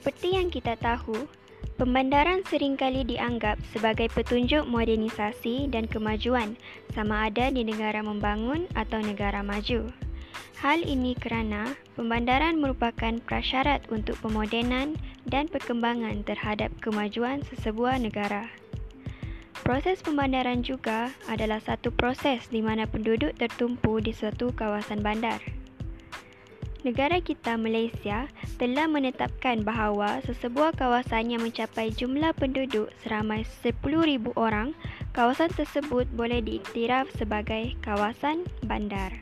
[0.00, 1.28] Seperti yang kita tahu,
[1.76, 6.56] pembandaran seringkali dianggap sebagai petunjuk modernisasi dan kemajuan
[6.96, 9.92] sama ada di negara membangun atau negara maju.
[10.64, 14.96] Hal ini kerana pembandaran merupakan prasyarat untuk pemodenan
[15.28, 18.48] dan perkembangan terhadap kemajuan sesebuah negara.
[19.60, 25.59] Proses pembandaran juga adalah satu proses di mana penduduk tertumpu di suatu kawasan bandar.
[26.80, 28.24] Negara kita Malaysia
[28.56, 34.72] telah menetapkan bahawa sesebuah kawasan yang mencapai jumlah penduduk seramai 10,000 orang,
[35.12, 39.12] kawasan tersebut boleh diiktiraf sebagai kawasan bandar.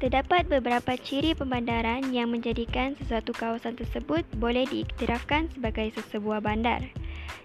[0.00, 6.80] Terdapat beberapa ciri pembandaran yang menjadikan sesuatu kawasan tersebut boleh diiktirafkan sebagai sesebuah bandar.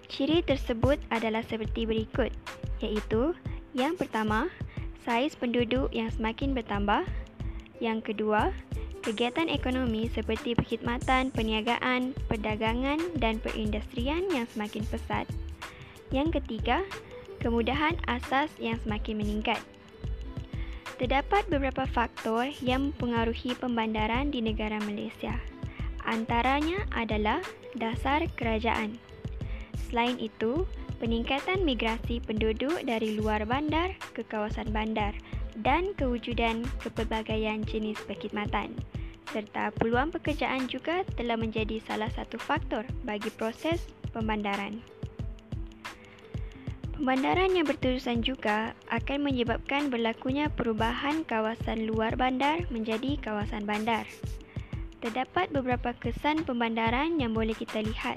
[0.07, 2.31] Ciri tersebut adalah seperti berikut,
[2.79, 3.35] iaitu
[3.75, 4.47] yang pertama,
[5.03, 7.03] saiz penduduk yang semakin bertambah,
[7.83, 8.55] yang kedua,
[9.03, 15.27] kegiatan ekonomi seperti perkhidmatan, perniagaan, perdagangan dan perindustrian yang semakin pesat.
[16.09, 16.81] Yang ketiga,
[17.43, 19.61] kemudahan asas yang semakin meningkat.
[20.95, 25.35] Terdapat beberapa faktor yang mempengaruhi pembandaran di negara Malaysia.
[26.07, 27.43] Antaranya adalah
[27.75, 28.95] dasar kerajaan.
[29.91, 30.63] Selain itu,
[30.97, 35.11] peningkatan migrasi penduduk dari luar bandar ke kawasan bandar
[35.63, 38.75] dan kewujudan kepelbagaian jenis perkhidmatan
[39.29, 44.79] serta peluang pekerjaan juga telah menjadi salah satu faktor bagi proses pembandaran.
[46.95, 54.07] Pembandaran yang berterusan juga akan menyebabkan berlakunya perubahan kawasan luar bandar menjadi kawasan bandar.
[55.03, 58.15] Terdapat beberapa kesan pembandaran yang boleh kita lihat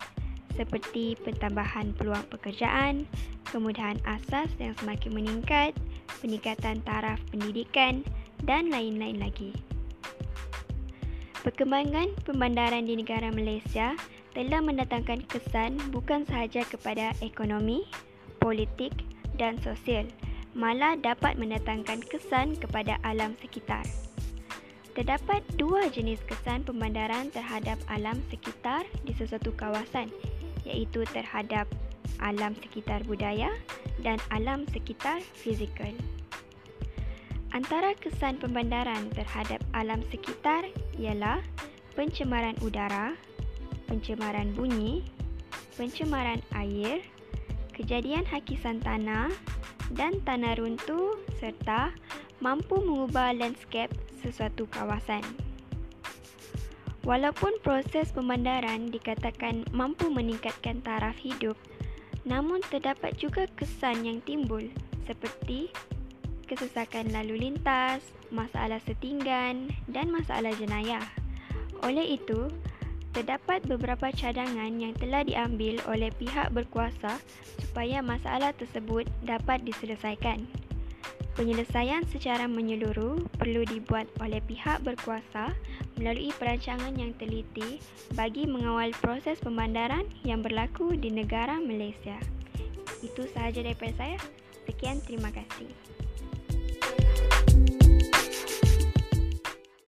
[0.55, 3.05] seperti pentambahan peluang pekerjaan,
[3.49, 5.73] kemudahan asas yang semakin meningkat,
[6.21, 8.07] peningkatan taraf pendidikan
[8.47, 9.53] dan lain-lain lagi.
[11.43, 13.95] Perkembangan pembandaran di negara Malaysia
[14.37, 17.89] telah mendatangkan kesan bukan sahaja kepada ekonomi,
[18.42, 18.92] politik
[19.41, 20.05] dan sosial,
[20.53, 23.87] malah dapat mendatangkan kesan kepada alam sekitar.
[24.98, 30.11] Terdapat dua jenis kesan pembandaran terhadap alam sekitar di sesuatu kawasan,
[30.68, 31.64] iaitu terhadap
[32.20, 33.48] alam sekitar budaya
[34.05, 35.92] dan alam sekitar fizikal.
[37.56, 40.68] Antara kesan pembandaran terhadap alam sekitar
[41.01, 41.40] ialah
[41.96, 43.17] pencemaran udara,
[43.89, 45.02] pencemaran bunyi,
[45.74, 47.01] pencemaran air,
[47.73, 49.33] kejadian hakisan tanah
[49.96, 51.90] dan tanah runtuh serta
[52.45, 53.90] mampu mengubah landscape
[54.20, 55.24] sesuatu kawasan.
[57.08, 61.57] Walaupun proses pemandaran dikatakan mampu meningkatkan taraf hidup,
[62.29, 64.61] namun terdapat juga kesan yang timbul
[65.08, 65.73] seperti
[66.45, 71.01] kesesakan lalu lintas, masalah setinggan dan masalah jenayah.
[71.80, 72.52] Oleh itu,
[73.17, 77.17] terdapat beberapa cadangan yang telah diambil oleh pihak berkuasa
[77.57, 80.45] supaya masalah tersebut dapat diselesaikan.
[81.39, 85.55] Penyelesaian secara menyeluruh perlu dibuat oleh pihak berkuasa
[85.95, 87.79] melalui perancangan yang teliti
[88.19, 92.19] bagi mengawal proses pemandaran yang berlaku di negara Malaysia.
[93.07, 94.19] Itu sahaja daripada saya.
[94.67, 95.71] Sekian, terima kasih.